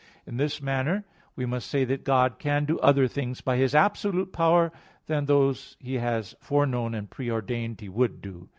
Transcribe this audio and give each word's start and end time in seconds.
In 0.25 0.37
this 0.37 0.63
manner, 0.63 1.05
we 1.35 1.45
must 1.45 1.69
say 1.69 1.85
that 1.85 2.03
God 2.03 2.39
can 2.39 2.65
do 2.65 2.79
other 2.79 3.07
things 3.07 3.39
by 3.41 3.57
His 3.57 3.75
absolute 3.75 4.33
power 4.33 4.71
than 5.05 5.27
those 5.27 5.77
He 5.79 5.99
has 5.99 6.33
foreknown 6.41 6.95
and 6.95 7.07
pre 7.07 7.29
ordained 7.29 7.81
He 7.81 7.89
would 7.89 8.19
do. 8.19 8.49